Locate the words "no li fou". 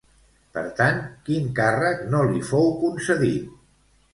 2.15-2.73